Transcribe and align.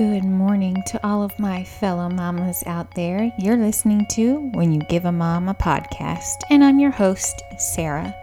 Good 0.00 0.24
morning 0.24 0.82
to 0.86 1.06
all 1.06 1.22
of 1.22 1.38
my 1.38 1.62
fellow 1.62 2.08
mamas 2.08 2.64
out 2.64 2.94
there. 2.94 3.30
You're 3.38 3.58
listening 3.58 4.06
to 4.12 4.48
When 4.54 4.72
You 4.72 4.80
Give 4.88 5.04
a 5.04 5.12
Mom 5.12 5.46
a 5.50 5.54
Podcast, 5.54 6.36
and 6.48 6.64
I'm 6.64 6.78
your 6.78 6.90
host, 6.90 7.42
Sarah. 7.58 8.16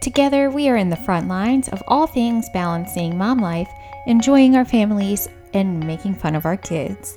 Together, 0.00 0.48
we 0.48 0.70
are 0.70 0.78
in 0.78 0.88
the 0.88 0.96
front 0.96 1.28
lines 1.28 1.68
of 1.68 1.82
all 1.86 2.06
things 2.06 2.48
balancing 2.54 3.18
mom 3.18 3.40
life, 3.40 3.68
enjoying 4.06 4.56
our 4.56 4.64
families, 4.64 5.28
and 5.52 5.86
making 5.86 6.14
fun 6.14 6.34
of 6.34 6.46
our 6.46 6.56
kids. 6.56 7.14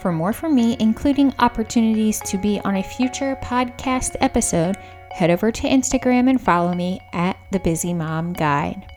For 0.00 0.10
more 0.10 0.32
from 0.32 0.56
me, 0.56 0.76
including 0.80 1.32
opportunities 1.38 2.18
to 2.22 2.38
be 2.38 2.60
on 2.64 2.74
a 2.74 2.82
future 2.82 3.38
podcast 3.44 4.16
episode, 4.20 4.76
head 5.12 5.30
over 5.30 5.52
to 5.52 5.68
Instagram 5.68 6.28
and 6.28 6.40
follow 6.40 6.74
me 6.74 6.98
at 7.12 7.36
The 7.52 7.60
Busy 7.60 7.94
Mom 7.94 8.32
Guide. 8.32 8.91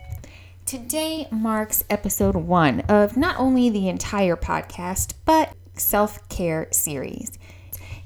Today 0.65 1.27
marks 1.29 1.83
episode 1.91 2.35
one 2.35 2.79
of 2.89 3.15
not 3.15 3.37
only 3.37 3.69
the 3.69 3.87
entire 3.87 4.35
podcast, 4.35 5.13
but 5.23 5.53
self 5.75 6.27
care 6.27 6.67
series. 6.71 7.37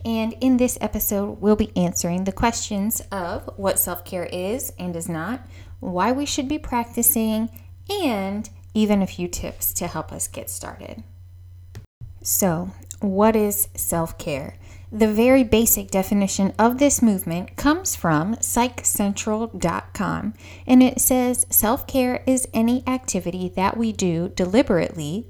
And 0.04 0.36
in 0.42 0.58
this 0.58 0.78
episode, 0.82 1.40
we'll 1.40 1.56
be 1.56 1.72
answering 1.78 2.26
the 2.26 2.34
questions 2.34 3.00
of 3.14 3.50
what 3.56 3.80
self 3.80 4.04
care 4.04 4.26
is 4.26 4.74
and 4.78 4.94
is 4.98 5.08
not, 5.08 5.48
why 5.80 6.12
we 6.12 6.26
should 6.26 6.50
be 6.50 6.60
practicing, 6.60 7.50
and 7.90 8.50
even 8.74 9.02
a 9.02 9.08
few 9.08 9.30
tips 9.30 9.72
to 9.76 9.88
help 9.88 10.12
us 10.12 10.28
get 10.28 10.50
started. 10.50 11.02
So, 12.22 12.72
what 13.00 13.38
is 13.38 13.70
self 13.74 14.18
care? 14.18 14.58
The 14.92 15.12
very 15.12 15.44
basic 15.44 15.92
definition 15.92 16.52
of 16.58 16.80
this 16.80 17.00
movement 17.00 17.56
comes 17.56 17.96
from 17.96 18.36
psychcentral.com 18.38 20.34
and 20.66 20.82
it 20.82 21.00
says 21.00 21.46
self 21.52 21.86
care 21.86 22.24
is 22.26 22.48
any 22.56 22.84
activity 22.88 23.50
that 23.56 23.78
we 23.78 23.92
do 23.92 24.30
deliberately 24.30 25.28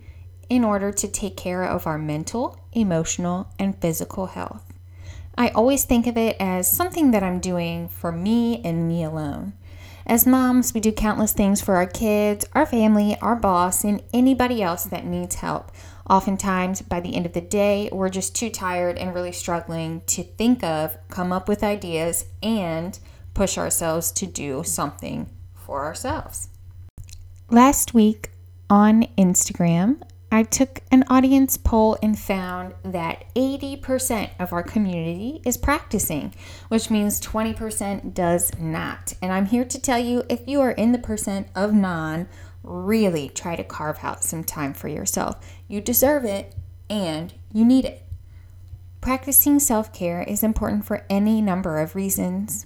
in 0.48 0.64
order 0.64 0.94
to 0.94 1.08
take 1.10 1.36
care 1.36 1.66
of 1.66 1.86
our 1.86 1.98
mental, 1.98 2.58
emotional, 2.72 3.50
and 3.60 3.80
physical 3.82 4.28
health. 4.28 4.64
I 5.38 5.50
always 5.50 5.84
think 5.84 6.08
of 6.08 6.16
it 6.16 6.38
as 6.40 6.72
something 6.72 7.12
that 7.12 7.24
I'm 7.24 7.42
doing 7.42 7.90
for 7.90 8.14
me 8.14 8.62
and 8.64 8.88
me 8.88 9.04
alone. 9.04 9.54
As 10.06 10.26
moms, 10.26 10.74
we 10.74 10.80
do 10.80 10.92
countless 10.94 11.34
things 11.34 11.62
for 11.62 11.76
our 11.76 11.86
kids, 11.86 12.46
our 12.54 12.66
family, 12.66 13.18
our 13.22 13.36
boss, 13.36 13.84
and 13.84 14.02
anybody 14.14 14.64
else 14.64 14.86
that 14.86 15.06
needs 15.06 15.36
help. 15.36 15.72
Oftentimes, 16.10 16.82
by 16.82 17.00
the 17.00 17.16
end 17.16 17.28
of 17.28 17.34
the 17.34 17.42
day, 17.42 17.88
we're 17.92 18.10
just 18.10 18.36
too 18.36 18.50
tired 18.50 18.98
and 18.98 19.14
really 19.14 19.32
struggling 19.32 20.02
to 20.08 20.24
think 20.24 20.64
of, 20.64 20.98
come 21.10 21.32
up 21.32 21.48
with 21.48 21.64
ideas, 21.64 22.26
and 22.42 22.98
push 23.36 23.58
ourselves 23.58 24.12
to 24.14 24.26
do 24.26 24.64
something 24.64 25.30
for 25.54 25.86
ourselves. 25.86 26.50
Last 27.52 27.94
week 27.94 28.32
on 28.72 29.04
Instagram, 29.18 30.02
I 30.32 30.44
took 30.44 30.82
an 30.92 31.04
audience 31.10 31.58
poll 31.58 31.98
and 32.04 32.18
found 32.18 32.76
that 32.84 33.26
80% 33.36 34.30
of 34.40 34.54
our 34.54 34.62
community 34.62 35.42
is 35.44 35.58
practicing, 35.58 36.34
which 36.68 36.92
means 36.92 37.20
20% 37.20 38.14
does 38.14 38.52
not. 38.60 39.14
And 39.22 39.32
I'm 39.32 39.48
here 39.48 39.66
to 39.66 39.82
tell 39.82 39.98
you 39.98 40.24
if 40.30 40.48
you 40.48 40.62
are 40.62 40.72
in 40.72 40.92
the 40.92 41.00
percent 41.00 41.48
of 41.56 41.74
non, 41.74 42.28
really 42.64 43.30
try 43.30 43.56
to 43.56 43.64
carve 43.64 44.00
out 44.04 44.24
some 44.24 44.44
time 44.44 44.74
for 44.74 44.88
yourself. 44.88 45.38
You 45.68 45.82
deserve 45.82 46.26
it 46.26 46.56
and 46.90 47.34
you 47.54 47.66
need 47.66 47.86
it. 47.86 48.06
Practicing 49.02 49.60
self 49.60 49.94
care 49.94 50.24
is 50.24 50.44
important 50.44 50.86
for 50.86 51.06
any 51.10 51.42
number 51.42 51.80
of 51.80 51.96
reasons. 51.96 52.66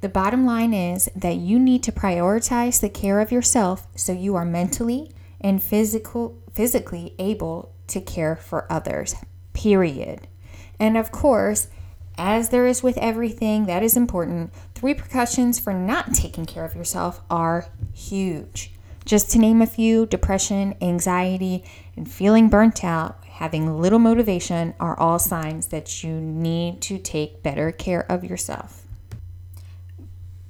The 0.00 0.08
bottom 0.08 0.44
line 0.44 0.74
is 0.74 1.08
that 1.14 1.36
you 1.36 1.58
need 1.58 1.82
to 1.84 1.92
prioritize 1.92 2.80
the 2.80 2.88
care 2.88 3.20
of 3.20 3.32
yourself 3.32 3.86
so 3.94 4.12
you 4.12 4.34
are 4.36 4.44
mentally 4.44 5.10
and 5.40 5.62
physical, 5.62 6.38
physically 6.52 7.14
able 7.18 7.74
to 7.88 8.00
care 8.00 8.36
for 8.36 8.70
others. 8.72 9.14
Period. 9.52 10.26
And 10.78 10.96
of 10.96 11.12
course, 11.12 11.68
as 12.16 12.50
there 12.50 12.66
is 12.66 12.82
with 12.82 12.96
everything 12.98 13.66
that 13.66 13.82
is 13.82 13.96
important, 13.96 14.52
the 14.74 14.80
repercussions 14.80 15.58
for 15.58 15.72
not 15.72 16.14
taking 16.14 16.46
care 16.46 16.64
of 16.64 16.74
yourself 16.74 17.20
are 17.30 17.66
huge. 17.92 18.72
Just 19.04 19.30
to 19.32 19.38
name 19.38 19.60
a 19.60 19.66
few, 19.66 20.06
depression, 20.06 20.74
anxiety, 20.80 21.62
and 21.96 22.10
feeling 22.10 22.48
burnt 22.48 22.82
out, 22.82 23.22
having 23.24 23.80
little 23.80 23.98
motivation 23.98 24.74
are 24.80 24.98
all 24.98 25.18
signs 25.18 25.66
that 25.66 26.02
you 26.02 26.12
need 26.12 26.80
to 26.82 26.98
take 26.98 27.42
better 27.42 27.70
care 27.70 28.10
of 28.10 28.24
yourself. 28.24 28.86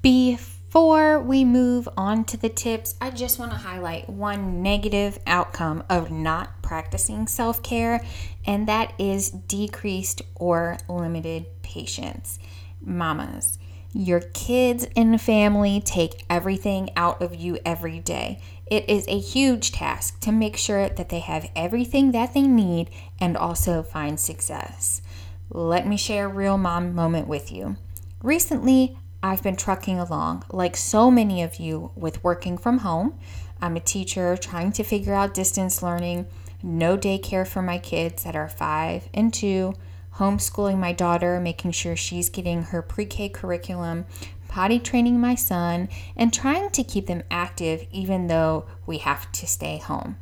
Before 0.03 1.19
we 1.19 1.45
move 1.45 1.89
on 1.97 2.25
to 2.27 2.37
the 2.37 2.49
tips, 2.49 2.95
I 3.01 3.11
just 3.11 3.39
want 3.39 3.51
to 3.53 3.57
highlight 3.59 4.09
one 4.09 4.63
negative 4.63 5.19
outcome 5.27 5.83
of 5.89 6.13
not 6.13 6.63
practicing 6.63 7.27
self 7.27 7.63
care, 7.63 8.05
and 8.47 8.69
that 8.69 8.93
is 8.99 9.31
decreased 9.31 10.23
or 10.35 10.79
limited 10.89 11.47
patience. 11.63 12.39
Mamas, 12.81 13.59
your 13.95 14.21
kids 14.21 14.89
and 14.97 15.21
family 15.21 15.81
take 15.81 16.25
everything 16.29 16.91
out 16.97 17.23
of 17.23 17.35
you 17.35 17.59
every 17.65 18.01
day. 18.01 18.41
It 18.67 18.89
is 18.89 19.07
a 19.07 19.19
huge 19.19 19.71
task 19.71 20.19
to 20.21 20.33
make 20.33 20.57
sure 20.57 20.89
that 20.89 21.11
they 21.11 21.21
have 21.21 21.51
everything 21.55 22.11
that 22.11 22.35
they 22.35 22.43
need 22.43 22.91
and 23.21 23.37
also 23.37 23.85
find 23.85 24.19
success. 24.19 25.01
Let 25.49 25.87
me 25.87 25.97
share 25.97 26.27
a 26.27 26.29
real 26.29 26.59
mom 26.59 26.95
moment 26.95 27.29
with 27.29 27.53
you. 27.53 27.77
Recently, 28.21 28.99
I've 29.23 29.43
been 29.43 29.57
trucking 29.57 30.01
along, 30.01 30.45
like 30.51 30.77
so 30.77 31.11
many 31.11 31.43
of 31.43 31.57
you, 31.57 31.93
with 31.95 32.25
working 32.25 32.59
from 32.59 32.79
home. 32.79 33.19
I'm 33.61 33.77
a 33.77 33.81
teacher 33.81 34.37
trying 34.37 34.73
to 34.73 34.83
figure 34.83 35.15
out 35.15 35.35
distance 35.35 35.83
learning, 35.83 36.27
no 36.63 36.99
daycare 36.99 37.47
for 37.47 37.63
my 37.63 37.79
kids 37.79 38.25
that 38.25 38.35
are 38.35 38.49
five 38.49 39.09
and 39.15 39.33
two 39.33 39.75
homeschooling 40.17 40.79
my 40.79 40.93
daughter, 40.93 41.41
making 41.41 41.73
sure 41.73 41.97
she's 41.97 42.29
getting 42.29 42.65
her 42.65 42.83
pre 42.83 43.05
K 43.07 43.29
curriculum, 43.29 44.07
potty 44.49 44.79
training 44.79 45.21
my 45.21 45.35
son, 45.35 45.89
and 46.17 46.33
trying 46.33 46.71
to 46.71 46.85
keep 46.85 47.07
them 47.07 47.23
active 47.31 47.87
even 47.91 48.29
though 48.29 48.67
we 48.87 48.99
have 48.99 49.31
to 49.33 49.47
stay 49.47 49.79
home. 49.79 50.17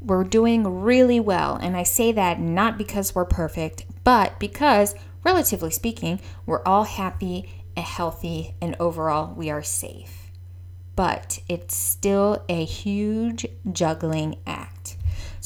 We're 0.00 0.24
doing 0.24 0.82
really 0.82 1.18
well, 1.18 1.56
and 1.56 1.76
I 1.76 1.82
say 1.82 2.12
that 2.12 2.38
not 2.38 2.78
because 2.78 3.14
we're 3.14 3.24
perfect, 3.24 3.84
but 4.04 4.38
because, 4.38 4.94
relatively 5.24 5.70
speaking, 5.70 6.20
we're 6.44 6.62
all 6.64 6.84
happy 6.84 7.64
and 7.76 7.84
healthy, 7.84 8.54
and 8.60 8.76
overall 8.78 9.34
we 9.34 9.50
are 9.50 9.62
safe. 9.62 10.30
But 10.94 11.40
it's 11.48 11.76
still 11.76 12.44
a 12.48 12.64
huge 12.64 13.46
juggling 13.70 14.36
act. 14.46 14.75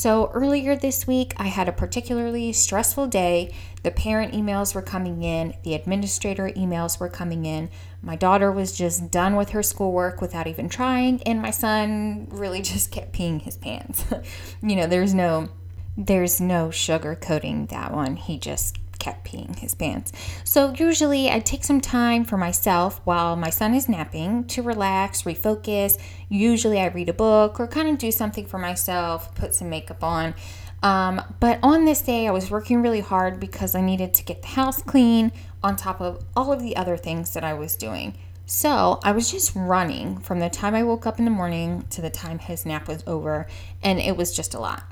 So, 0.01 0.31
earlier 0.33 0.77
this 0.77 1.07
week, 1.07 1.35
I 1.37 1.49
had 1.49 1.69
a 1.69 1.73
particularly 1.73 2.55
stressful 2.55 3.09
day. 3.09 3.53
The 3.83 3.91
parent 3.91 4.33
emails 4.33 4.75
were 4.75 4.81
coming 4.81 5.23
in, 5.23 5.53
the 5.63 5.75
administrator 5.75 6.49
emails 6.57 6.99
were 6.99 7.11
coming 7.11 7.45
in. 7.45 7.69
My 8.01 8.17
daughter 8.17 8.51
was 8.51 8.73
just 8.73 9.11
done 9.11 9.37
with 9.37 9.51
her 9.51 9.63
schoolwork 9.63 10.23
without 10.23 10.47
even 10.47 10.71
trying, 10.71 11.23
and 11.25 11.43
my 11.43 11.51
son 11.51 12.29
really 12.31 12.63
just 12.73 12.91
kept 12.91 13.13
peeing 13.13 13.43
his 13.43 13.59
pants. 13.59 14.07
you 14.63 14.75
know, 14.75 14.87
there's 14.87 15.13
no 15.13 15.51
there's 15.99 16.41
no 16.41 16.69
sugarcoating 16.69 17.69
that 17.69 17.93
one. 17.93 18.17
He 18.17 18.39
just 18.39 18.79
kept 19.01 19.27
peeing 19.27 19.59
his 19.59 19.75
pants. 19.75 20.13
So 20.45 20.73
usually 20.75 21.29
I 21.31 21.41
take 21.41 21.65
some 21.65 21.81
time 21.81 22.25
for 22.25 22.37
myself 22.37 23.01
while 23.05 23.35
my 23.35 23.51
son 23.51 23.75
is 23.75 23.89
napping 23.89 24.45
to 24.45 24.63
relax, 24.63 25.23
refocus. 25.23 25.99
Usually 26.29 26.79
I 26.79 26.87
read 26.87 27.09
a 27.09 27.13
book 27.13 27.59
or 27.59 27.67
kind 27.67 27.89
of 27.89 27.99
do 27.99 28.13
something 28.13 28.47
for 28.47 28.59
myself, 28.59 29.35
put 29.35 29.55
some 29.55 29.69
makeup 29.71 30.05
on. 30.05 30.35
Um, 30.83 31.21
but 31.41 31.59
on 31.63 31.85
this 31.85 32.01
day, 32.01 32.27
I 32.29 32.31
was 32.31 32.51
working 32.51 32.81
really 32.81 33.01
hard 33.01 33.41
because 33.41 33.75
I 33.75 33.81
needed 33.81 34.15
to 34.15 34.25
get 34.25 34.43
the 34.43 34.49
house 34.49 34.81
clean 34.83 35.33
on 35.63 35.77
top 35.77 36.01
of 36.01 36.25
all 36.37 36.53
of 36.53 36.63
the 36.63 36.77
other 36.77 36.97
things 36.97 37.35
that 37.35 37.45
I 37.45 37.55
was 37.55 37.77
doing. 37.77 38.17
So 38.47 38.99
I 39.05 39.13
was 39.13 39.31
just 39.31 39.55
running 39.55 40.19
from 40.19 40.41
the 40.41 40.51
time 40.51 40.75
I 40.75 40.83
woke 40.83 41.07
up 41.07 41.19
in 41.19 41.25
the 41.25 41.31
morning 41.31 41.85
to 41.91 42.01
the 42.01 42.11
time 42.11 42.39
his 42.39 42.67
nap 42.67 42.89
was 42.89 43.05
over, 43.07 43.47
and 43.83 44.01
it 44.01 44.17
was 44.17 44.35
just 44.35 44.55
a 44.55 44.59
lot. 44.59 44.83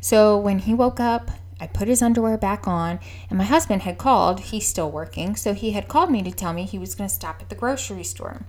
So 0.00 0.38
when 0.38 0.60
he 0.60 0.74
woke 0.74 0.98
up, 0.98 1.30
I 1.62 1.68
put 1.68 1.86
his 1.86 2.02
underwear 2.02 2.36
back 2.36 2.66
on, 2.66 2.98
and 3.30 3.38
my 3.38 3.44
husband 3.44 3.82
had 3.82 3.96
called. 3.96 4.40
He's 4.40 4.66
still 4.66 4.90
working, 4.90 5.36
so 5.36 5.54
he 5.54 5.70
had 5.70 5.86
called 5.86 6.10
me 6.10 6.20
to 6.24 6.32
tell 6.32 6.52
me 6.52 6.64
he 6.64 6.78
was 6.78 6.96
going 6.96 7.08
to 7.08 7.14
stop 7.14 7.40
at 7.40 7.50
the 7.50 7.54
grocery 7.54 8.02
store. 8.02 8.42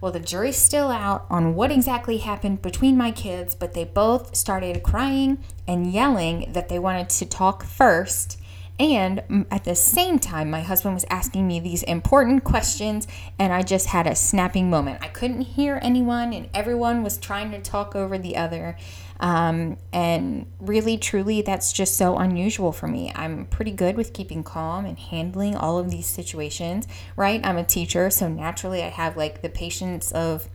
Well, 0.00 0.10
the 0.10 0.20
jury's 0.20 0.56
still 0.56 0.88
out 0.88 1.26
on 1.28 1.54
what 1.54 1.70
exactly 1.70 2.16
happened 2.16 2.62
between 2.62 2.96
my 2.96 3.10
kids, 3.10 3.54
but 3.54 3.74
they 3.74 3.84
both 3.84 4.34
started 4.34 4.82
crying 4.82 5.44
and 5.68 5.92
yelling 5.92 6.50
that 6.54 6.70
they 6.70 6.78
wanted 6.78 7.10
to 7.10 7.26
talk 7.26 7.62
first 7.62 8.40
and 8.80 9.46
at 9.50 9.64
the 9.64 9.74
same 9.74 10.18
time, 10.18 10.50
my 10.50 10.62
husband 10.62 10.94
was 10.94 11.04
asking 11.10 11.46
me 11.46 11.60
these 11.60 11.82
important 11.82 12.44
questions, 12.44 13.06
and 13.38 13.52
I 13.52 13.60
just 13.60 13.88
had 13.88 14.06
a 14.06 14.14
snapping 14.14 14.70
moment. 14.70 15.00
I 15.02 15.08
couldn't 15.08 15.42
hear 15.42 15.78
anyone, 15.82 16.32
and 16.32 16.48
everyone 16.54 17.02
was 17.02 17.18
trying 17.18 17.50
to 17.50 17.60
talk 17.60 17.94
over 17.94 18.16
the 18.16 18.38
other. 18.38 18.78
Um, 19.20 19.76
and 19.92 20.46
really, 20.58 20.96
truly, 20.96 21.42
that's 21.42 21.72
just 21.72 21.96
so 21.96 22.16
unusual 22.16 22.72
for 22.72 22.88
me. 22.88 23.12
I'm 23.14 23.44
pretty 23.46 23.70
good 23.70 23.96
with 23.96 24.14
keeping 24.14 24.42
calm 24.42 24.86
and 24.86 24.98
handling 24.98 25.54
all 25.54 25.78
of 25.78 25.90
these 25.90 26.06
situations, 26.06 26.88
right? 27.16 27.44
I'm 27.44 27.58
a 27.58 27.64
teacher, 27.64 28.08
so 28.10 28.28
naturally, 28.28 28.82
I 28.82 28.88
have 28.88 29.16
like 29.18 29.42
the 29.42 29.50
patience 29.50 30.10
of 30.12 30.48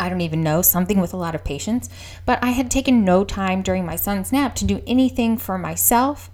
I 0.00 0.08
don't 0.08 0.22
even 0.22 0.42
know, 0.42 0.62
something 0.62 1.00
with 1.00 1.12
a 1.12 1.16
lot 1.16 1.36
of 1.36 1.44
patience. 1.44 1.88
But 2.26 2.42
I 2.42 2.50
had 2.50 2.70
taken 2.70 3.04
no 3.04 3.24
time 3.24 3.62
during 3.62 3.86
my 3.86 3.94
son's 3.94 4.32
nap 4.32 4.56
to 4.56 4.64
do 4.64 4.82
anything 4.84 5.36
for 5.36 5.58
myself, 5.58 6.28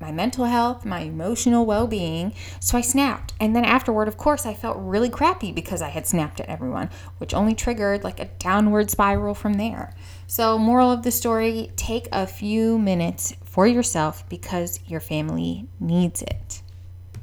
my 0.00 0.12
mental 0.12 0.44
health, 0.46 0.84
my 0.84 1.00
emotional 1.00 1.66
well 1.66 1.86
being. 1.86 2.34
So 2.60 2.76
I 2.76 2.80
snapped. 2.80 3.32
And 3.40 3.54
then 3.54 3.64
afterward, 3.64 4.08
of 4.08 4.16
course, 4.16 4.46
I 4.46 4.54
felt 4.54 4.76
really 4.78 5.08
crappy 5.08 5.52
because 5.52 5.82
I 5.82 5.88
had 5.88 6.06
snapped 6.06 6.40
at 6.40 6.48
everyone, 6.48 6.90
which 7.18 7.34
only 7.34 7.54
triggered 7.54 8.04
like 8.04 8.20
a 8.20 8.30
downward 8.38 8.90
spiral 8.90 9.34
from 9.34 9.54
there. 9.54 9.94
So, 10.26 10.58
moral 10.58 10.90
of 10.90 11.02
the 11.02 11.10
story 11.10 11.70
take 11.76 12.08
a 12.12 12.26
few 12.26 12.78
minutes 12.78 13.34
for 13.44 13.66
yourself 13.66 14.28
because 14.28 14.80
your 14.86 15.00
family 15.00 15.68
needs 15.78 16.22
it 16.22 16.62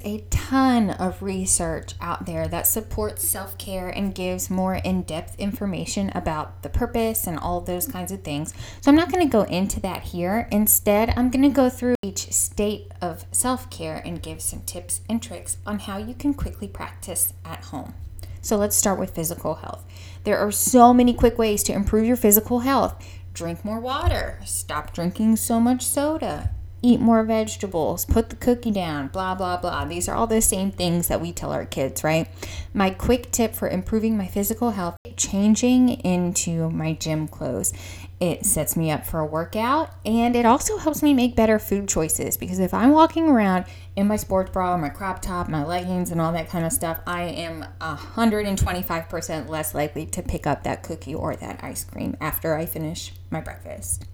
a 0.04 0.24
ton 0.30 0.90
of 0.90 1.22
research 1.22 1.94
out 2.02 2.26
there 2.26 2.48
that 2.48 2.68
supports 2.68 3.28
self 3.28 3.58
care 3.58 3.90
and 3.90 4.16
gives 4.16 4.50
more 4.50 4.76
in 4.76 5.04
depth 5.04 5.40
information 5.40 6.12
about 6.14 6.64
the 6.64 6.70
purpose 6.70 7.28
and 7.28 7.38
all 7.40 7.62
those 7.62 7.88
kinds 7.88 8.12
of 8.12 8.24
things. 8.24 8.54
So, 8.82 8.90
I'm 8.90 8.96
not 8.96 9.12
going 9.12 9.26
to 9.26 9.32
go 9.32 9.44
into 9.44 9.80
that 9.82 10.04
here. 10.04 10.48
Instead, 10.52 11.14
I'm 11.16 11.30
going 11.30 11.44
to 11.44 11.56
go 11.56 11.70
through 11.70 11.96
each 12.02 12.32
state 12.32 12.92
of 13.02 13.26
self 13.32 13.70
care 13.70 14.02
and 14.06 14.22
give 14.22 14.42
some 14.42 14.62
tips 14.62 15.02
and 15.10 15.22
tricks 15.22 15.58
on 15.66 15.80
how 15.80 15.98
you 15.98 16.14
can 16.14 16.34
quickly 16.34 16.68
practice 16.68 17.34
at 17.46 17.66
home. 17.66 17.94
So, 18.42 18.58
let's 18.58 18.76
start 18.76 19.00
with 19.00 19.16
physical 19.16 19.56
health. 19.56 19.86
There 20.24 20.38
are 20.38 20.52
so 20.52 20.94
many 20.94 21.14
quick 21.14 21.38
ways 21.38 21.64
to 21.64 21.74
improve 21.74 22.06
your 22.06 22.18
physical 22.18 22.60
health. 22.60 23.04
Drink 23.34 23.64
more 23.64 23.80
water, 23.80 24.40
stop 24.46 24.94
drinking 24.94 25.38
so 25.38 25.60
much 25.60 25.86
soda, 25.86 26.52
eat 26.82 27.00
more 27.00 27.24
vegetables, 27.24 28.06
put 28.06 28.30
the 28.30 28.36
cookie 28.36 28.72
down, 28.72 29.08
blah, 29.08 29.36
blah, 29.36 29.58
blah. 29.58 29.86
These 29.86 30.10
are 30.10 30.16
all 30.16 30.28
the 30.28 30.42
same 30.42 30.72
things 30.72 31.08
that 31.08 31.22
we 31.22 31.32
tell 31.32 31.52
our 31.52 31.66
kids, 31.66 32.04
right? 32.04 32.28
My 32.74 32.90
quick 32.90 33.32
tip 33.32 33.54
for 33.54 33.68
improving 33.68 34.18
my 34.18 34.28
physical 34.28 34.72
health 34.72 34.98
changing 35.16 35.90
into 35.90 36.70
my 36.72 36.94
gym 36.94 37.28
clothes. 37.28 37.74
It 38.20 38.46
sets 38.46 38.78
me 38.78 38.92
up 38.92 39.06
for 39.06 39.20
a 39.20 39.26
workout 39.26 39.90
and 40.06 40.36
it 40.36 40.46
also 40.46 40.78
helps 40.78 41.02
me 41.02 41.14
make 41.14 41.36
better 41.36 41.58
food 41.58 41.88
choices 41.88 42.38
because 42.38 42.60
if 42.60 42.72
I'm 42.72 42.92
walking 42.92 43.28
around 43.28 43.66
in 43.96 44.08
my 44.08 44.16
sports 44.16 44.52
bra, 44.52 44.78
my 44.78 44.90
crop 44.90 45.22
top, 45.24 45.50
my 45.50 45.64
leggings, 45.64 46.12
and 46.12 46.22
all 46.22 46.32
that 46.34 46.48
kind 46.48 46.64
of 46.66 46.72
stuff, 46.72 47.00
I 47.08 47.24
am 47.24 47.66
125% 47.80 49.50
less 49.50 49.74
likely 49.74 50.06
to 50.06 50.22
pick 50.22 50.46
up 50.46 50.64
that 50.64 50.84
cookie 50.84 51.16
or 51.16 51.36
that 51.36 51.64
ice 51.64 51.84
cream 51.84 52.16
after 52.22 52.56
I 52.56 52.68
finish 52.68 53.14
my 53.32 53.42
breakfast. 53.42 54.06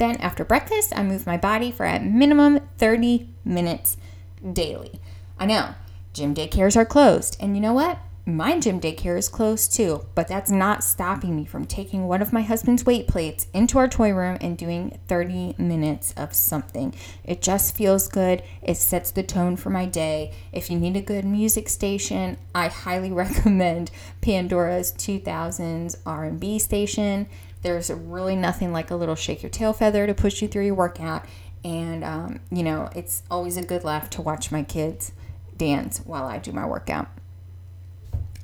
Then, 0.00 0.16
after 0.16 0.46
breakfast, 0.46 0.94
I 0.96 1.02
move 1.02 1.26
my 1.26 1.36
body 1.36 1.70
for 1.70 1.84
at 1.84 2.02
minimum 2.02 2.60
30 2.78 3.28
minutes 3.44 3.98
daily. 4.50 4.98
I 5.38 5.44
know 5.44 5.74
gym 6.14 6.34
daycares 6.34 6.74
are 6.74 6.86
closed, 6.86 7.36
and 7.38 7.54
you 7.54 7.60
know 7.60 7.74
what? 7.74 7.98
My 8.24 8.58
gym 8.58 8.80
daycare 8.80 9.18
is 9.18 9.28
closed 9.28 9.74
too, 9.74 10.06
but 10.14 10.26
that's 10.26 10.50
not 10.50 10.84
stopping 10.84 11.36
me 11.36 11.44
from 11.44 11.66
taking 11.66 12.06
one 12.08 12.22
of 12.22 12.32
my 12.32 12.40
husband's 12.40 12.86
weight 12.86 13.08
plates 13.08 13.46
into 13.52 13.76
our 13.76 13.88
toy 13.88 14.12
room 14.12 14.38
and 14.40 14.56
doing 14.56 14.98
30 15.06 15.56
minutes 15.58 16.14
of 16.16 16.32
something. 16.32 16.94
It 17.22 17.42
just 17.42 17.76
feels 17.76 18.08
good. 18.08 18.42
It 18.62 18.78
sets 18.78 19.10
the 19.10 19.22
tone 19.22 19.56
for 19.56 19.68
my 19.68 19.84
day. 19.84 20.32
If 20.50 20.70
you 20.70 20.78
need 20.78 20.96
a 20.96 21.02
good 21.02 21.26
music 21.26 21.68
station, 21.68 22.38
I 22.54 22.68
highly 22.68 23.10
recommend 23.12 23.90
Pandora's 24.22 24.94
2000s 24.94 25.96
R&B 26.06 26.58
station. 26.58 27.26
There's 27.62 27.90
really 27.90 28.36
nothing 28.36 28.72
like 28.72 28.90
a 28.90 28.96
little 28.96 29.14
shake 29.14 29.42
your 29.42 29.50
tail 29.50 29.72
feather 29.72 30.06
to 30.06 30.14
push 30.14 30.40
you 30.40 30.48
through 30.48 30.64
your 30.64 30.74
workout. 30.74 31.24
And, 31.62 32.02
um, 32.04 32.40
you 32.50 32.62
know, 32.62 32.88
it's 32.94 33.22
always 33.30 33.56
a 33.56 33.62
good 33.62 33.84
laugh 33.84 34.08
to 34.10 34.22
watch 34.22 34.50
my 34.50 34.62
kids 34.62 35.12
dance 35.56 35.98
while 35.98 36.24
I 36.24 36.38
do 36.38 36.52
my 36.52 36.66
workout. 36.66 37.08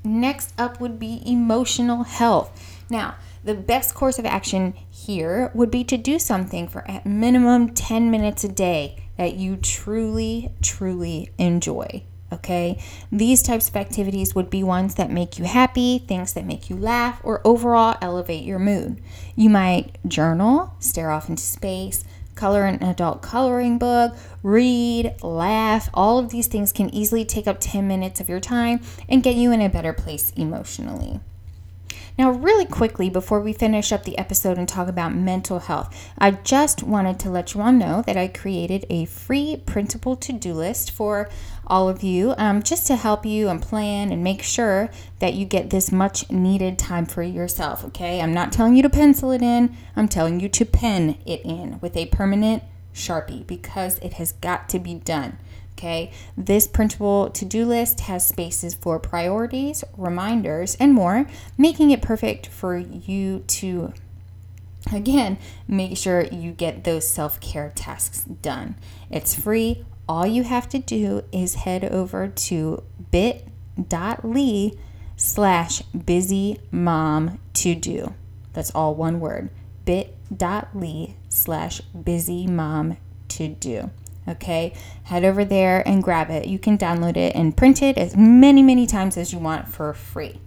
Next 0.04 0.52
up 0.58 0.80
would 0.80 0.98
be 0.98 1.22
emotional 1.26 2.04
health. 2.04 2.84
Now, 2.90 3.16
the 3.42 3.54
best 3.54 3.94
course 3.94 4.18
of 4.18 4.26
action 4.26 4.74
here 4.90 5.50
would 5.54 5.70
be 5.70 5.82
to 5.84 5.96
do 5.96 6.18
something 6.18 6.68
for 6.68 6.88
at 6.90 7.06
minimum 7.06 7.74
10 7.74 8.10
minutes 8.10 8.44
a 8.44 8.48
day 8.48 9.04
that 9.16 9.34
you 9.34 9.56
truly, 9.56 10.52
truly 10.60 11.30
enjoy. 11.38 12.04
Okay, 12.36 12.78
these 13.10 13.42
types 13.42 13.68
of 13.68 13.76
activities 13.76 14.34
would 14.34 14.50
be 14.50 14.62
ones 14.62 14.96
that 14.96 15.10
make 15.10 15.38
you 15.38 15.44
happy, 15.44 15.98
things 15.98 16.34
that 16.34 16.44
make 16.44 16.68
you 16.68 16.76
laugh, 16.76 17.20
or 17.24 17.40
overall 17.44 17.96
elevate 18.02 18.44
your 18.44 18.58
mood. 18.58 19.00
You 19.34 19.48
might 19.48 19.96
journal, 20.06 20.74
stare 20.78 21.10
off 21.10 21.30
into 21.30 21.42
space, 21.42 22.04
color 22.34 22.66
an 22.66 22.82
adult 22.82 23.22
coloring 23.22 23.78
book, 23.78 24.14
read, 24.42 25.14
laugh. 25.22 25.88
All 25.94 26.18
of 26.18 26.28
these 26.28 26.46
things 26.46 26.72
can 26.72 26.94
easily 26.94 27.24
take 27.24 27.46
up 27.46 27.56
10 27.58 27.88
minutes 27.88 28.20
of 28.20 28.28
your 28.28 28.40
time 28.40 28.80
and 29.08 29.22
get 29.22 29.34
you 29.34 29.50
in 29.50 29.62
a 29.62 29.68
better 29.68 29.94
place 29.94 30.30
emotionally. 30.36 31.20
Now, 32.18 32.30
really 32.30 32.64
quickly, 32.64 33.10
before 33.10 33.40
we 33.40 33.52
finish 33.52 33.92
up 33.92 34.04
the 34.04 34.16
episode 34.16 34.56
and 34.56 34.66
talk 34.66 34.88
about 34.88 35.14
mental 35.14 35.58
health, 35.58 35.94
I 36.16 36.30
just 36.30 36.82
wanted 36.82 37.20
to 37.20 37.30
let 37.30 37.52
you 37.52 37.60
all 37.60 37.72
know 37.72 38.02
that 38.06 38.16
I 38.16 38.28
created 38.28 38.86
a 38.88 39.04
free 39.04 39.62
printable 39.66 40.16
to 40.16 40.32
do 40.32 40.54
list 40.54 40.90
for 40.90 41.28
all 41.66 41.90
of 41.90 42.02
you 42.02 42.34
um, 42.38 42.62
just 42.62 42.86
to 42.86 42.96
help 42.96 43.26
you 43.26 43.50
and 43.50 43.60
plan 43.60 44.10
and 44.10 44.24
make 44.24 44.42
sure 44.42 44.88
that 45.18 45.34
you 45.34 45.44
get 45.44 45.68
this 45.68 45.92
much 45.92 46.30
needed 46.30 46.78
time 46.78 47.04
for 47.04 47.22
yourself. 47.22 47.84
Okay, 47.84 48.22
I'm 48.22 48.32
not 48.32 48.50
telling 48.50 48.76
you 48.76 48.82
to 48.82 48.90
pencil 48.90 49.30
it 49.30 49.42
in, 49.42 49.76
I'm 49.94 50.08
telling 50.08 50.40
you 50.40 50.48
to 50.48 50.64
pen 50.64 51.18
it 51.26 51.42
in 51.44 51.78
with 51.80 51.96
a 51.98 52.06
permanent 52.06 52.62
Sharpie 52.94 53.46
because 53.46 53.98
it 53.98 54.14
has 54.14 54.32
got 54.32 54.70
to 54.70 54.78
be 54.78 54.94
done. 54.94 55.36
Okay, 55.76 56.11
this 56.38 56.67
printable 56.67 57.28
to 57.28 57.44
do 57.44 57.67
list 57.67 58.00
has 58.00 58.26
spaces 58.26 58.75
for 58.75 58.99
priorities, 58.99 59.84
reminders, 59.99 60.75
and 60.76 60.94
more, 60.94 61.26
making 61.58 61.90
it 61.90 62.00
perfect 62.00 62.46
for 62.46 62.78
you 62.78 63.40
to, 63.40 63.93
again, 64.90 65.37
make 65.69 65.99
sure 65.99 66.25
you 66.25 66.52
get 66.52 66.84
those 66.84 67.06
self 67.06 67.40
care 67.40 67.73
tasks 67.75 68.25
done. 68.25 68.76
It's 69.11 69.34
free. 69.34 69.84
All 70.08 70.26
you 70.26 70.44
have 70.44 70.67
to 70.70 70.78
do 70.78 71.25
is 71.31 71.56
head 71.56 71.84
over 71.84 72.26
to 72.26 72.82
bit.ly 73.11 74.73
slash 75.17 75.82
busy 75.82 76.58
mom 76.70 77.38
to 77.52 77.75
do. 77.75 78.14
That's 78.55 78.70
all 78.70 78.94
one 78.94 79.20
word 79.20 79.50
bit.ly 79.84 81.17
slash 81.28 81.81
busy 81.81 82.46
mom 82.46 82.96
to 83.28 83.49
do. 83.49 83.90
Okay, 84.28 84.75
head 85.05 85.25
over 85.25 85.44
there 85.44 85.87
and 85.87 86.02
grab 86.02 86.31
it. 86.31 86.46
You 86.46 86.58
can 86.58 86.76
download 86.76 87.17
it 87.17 87.34
and 87.34 87.56
print 87.56 87.82
it 87.82 87.96
as 87.96 88.17
many, 88.17 88.62
many 88.62 88.87
times 88.87 89.17
as 89.17 89.32
you 89.32 89.38
want 89.38 89.69
for 89.69 89.93
free. 89.94 90.40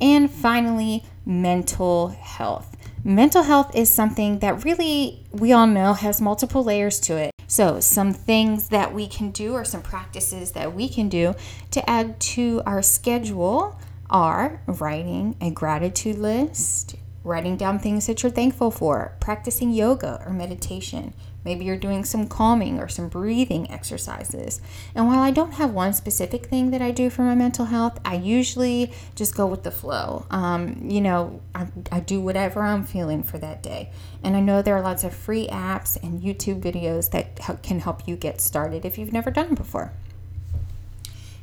And 0.00 0.30
finally, 0.30 1.04
mental 1.24 2.08
health. 2.08 2.76
Mental 3.02 3.42
health 3.42 3.74
is 3.74 3.90
something 3.90 4.38
that 4.38 4.64
really 4.64 5.24
we 5.30 5.52
all 5.52 5.66
know 5.66 5.92
has 5.92 6.20
multiple 6.20 6.64
layers 6.64 6.98
to 7.00 7.16
it. 7.16 7.30
So, 7.46 7.78
some 7.80 8.12
things 8.12 8.70
that 8.70 8.94
we 8.94 9.06
can 9.06 9.30
do 9.30 9.52
or 9.52 9.64
some 9.64 9.82
practices 9.82 10.52
that 10.52 10.74
we 10.74 10.88
can 10.88 11.08
do 11.08 11.34
to 11.72 11.88
add 11.88 12.18
to 12.20 12.62
our 12.64 12.82
schedule 12.82 13.78
are 14.08 14.62
writing 14.66 15.36
a 15.40 15.50
gratitude 15.50 16.18
list, 16.18 16.96
writing 17.22 17.56
down 17.56 17.78
things 17.78 18.06
that 18.06 18.22
you're 18.22 18.32
thankful 18.32 18.70
for, 18.70 19.14
practicing 19.20 19.70
yoga 19.70 20.22
or 20.26 20.32
meditation, 20.32 21.12
Maybe 21.44 21.64
you're 21.64 21.76
doing 21.76 22.04
some 22.04 22.26
calming 22.26 22.78
or 22.78 22.88
some 22.88 23.08
breathing 23.08 23.70
exercises. 23.70 24.60
And 24.94 25.06
while 25.06 25.20
I 25.20 25.30
don't 25.30 25.52
have 25.52 25.72
one 25.72 25.92
specific 25.92 26.46
thing 26.46 26.70
that 26.70 26.80
I 26.80 26.90
do 26.90 27.10
for 27.10 27.22
my 27.22 27.34
mental 27.34 27.66
health, 27.66 28.00
I 28.04 28.16
usually 28.16 28.92
just 29.14 29.34
go 29.34 29.46
with 29.46 29.62
the 29.62 29.70
flow. 29.70 30.26
Um, 30.30 30.88
you 30.88 31.00
know, 31.00 31.40
I, 31.54 31.66
I 31.92 32.00
do 32.00 32.20
whatever 32.20 32.62
I'm 32.62 32.84
feeling 32.84 33.22
for 33.22 33.38
that 33.38 33.62
day. 33.62 33.90
And 34.22 34.36
I 34.36 34.40
know 34.40 34.62
there 34.62 34.76
are 34.76 34.82
lots 34.82 35.04
of 35.04 35.14
free 35.14 35.48
apps 35.48 36.02
and 36.02 36.22
YouTube 36.22 36.60
videos 36.60 37.10
that 37.10 37.38
can 37.62 37.80
help 37.80 38.08
you 38.08 38.16
get 38.16 38.40
started 38.40 38.84
if 38.84 38.98
you've 38.98 39.12
never 39.12 39.30
done 39.30 39.52
it 39.52 39.56
before. 39.56 39.92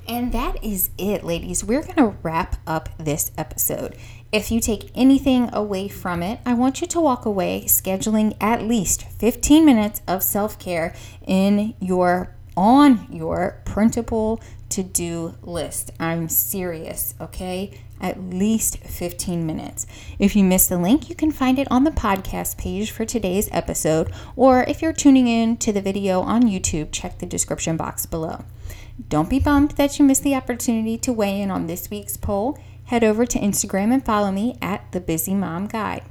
And 0.07 0.31
that 0.33 0.63
is 0.63 0.89
it, 0.97 1.23
ladies. 1.23 1.63
We're 1.63 1.83
going 1.83 1.95
to 1.95 2.15
wrap 2.23 2.57
up 2.65 2.89
this 2.97 3.31
episode. 3.37 3.95
If 4.31 4.49
you 4.49 4.61
take 4.61 4.91
anything 4.95 5.49
away 5.53 5.89
from 5.89 6.23
it, 6.23 6.39
I 6.45 6.53
want 6.53 6.79
you 6.79 6.87
to 6.87 7.01
walk 7.01 7.25
away 7.25 7.63
scheduling 7.67 8.37
at 8.39 8.63
least 8.63 9.03
15 9.03 9.65
minutes 9.65 10.01
of 10.07 10.23
self-care 10.23 10.95
in 11.27 11.75
your 11.81 12.33
on 12.55 13.07
your 13.11 13.61
printable 13.65 14.41
to-do 14.69 15.35
list. 15.41 15.91
I'm 15.99 16.29
serious, 16.29 17.13
okay? 17.19 17.77
At 17.99 18.21
least 18.21 18.77
15 18.77 19.45
minutes. 19.45 19.85
If 20.17 20.35
you 20.35 20.45
missed 20.45 20.69
the 20.69 20.77
link, 20.77 21.09
you 21.09 21.15
can 21.15 21.31
find 21.31 21.59
it 21.59 21.67
on 21.69 21.83
the 21.83 21.91
podcast 21.91 22.57
page 22.57 22.91
for 22.91 23.03
today's 23.03 23.49
episode, 23.51 24.13
or 24.37 24.63
if 24.63 24.81
you're 24.81 24.93
tuning 24.93 25.27
in 25.27 25.57
to 25.57 25.73
the 25.73 25.81
video 25.81 26.21
on 26.21 26.43
YouTube, 26.43 26.89
check 26.93 27.19
the 27.19 27.25
description 27.25 27.75
box 27.75 28.05
below. 28.05 28.45
Don't 29.09 29.29
be 29.29 29.39
bummed 29.39 29.71
that 29.71 29.97
you 29.97 30.05
missed 30.05 30.23
the 30.23 30.35
opportunity 30.35 30.97
to 30.99 31.13
weigh 31.13 31.41
in 31.41 31.51
on 31.51 31.67
this 31.67 31.89
week's 31.89 32.17
poll 32.17 32.57
head 32.91 33.05
over 33.05 33.25
to 33.25 33.39
Instagram 33.39 33.93
and 33.93 34.03
follow 34.03 34.33
me 34.33 34.57
at 34.61 34.91
The 34.91 34.99
Busy 34.99 35.33
Mom 35.33 35.65
Guide. 35.65 36.03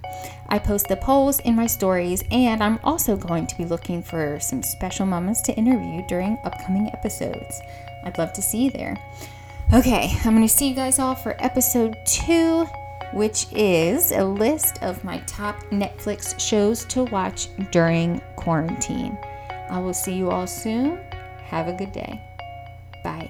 I 0.49 0.59
post 0.59 0.89
the 0.89 0.97
polls 0.97 1.39
in 1.41 1.55
my 1.55 1.67
stories, 1.67 2.25
and 2.31 2.63
I'm 2.63 2.81
also 2.83 3.19
going 3.19 3.47
to 3.49 3.57
be 3.59 3.67
looking 3.67 4.03
for 4.03 4.41
some 4.41 4.63
special 4.63 5.05
mamas 5.05 5.43
to 5.43 5.55
interview 5.57 6.01
during 6.09 6.39
upcoming 6.43 6.89
episodes. 6.95 7.61
I'd 8.07 8.17
love 8.17 8.33
to 8.33 8.41
see 8.41 8.65
you 8.65 8.71
there. 8.71 8.97
Okay, 9.75 10.11
I'm 10.25 10.35
going 10.35 10.49
to 10.49 10.49
see 10.49 10.71
you 10.71 10.75
guys 10.75 10.99
all 10.99 11.15
for 11.15 11.37
episode 11.45 11.99
two 12.07 12.67
which 13.13 13.47
is 13.53 14.13
a 14.13 14.25
list 14.25 14.81
of 14.83 15.03
my 15.03 15.19
top 15.27 15.61
Netflix 15.65 16.39
shows 16.39 16.85
to 16.87 17.03
watch 17.05 17.49
during 17.73 18.21
quarantine. 18.37 19.19
I 19.69 19.81
will 19.81 19.93
see 19.93 20.15
you 20.15 20.31
all 20.31 20.47
soon. 20.47 20.97
Have 21.43 21.67
a 21.67 21.73
good 21.73 21.91
day. 21.91 22.21
Bye. 23.03 23.29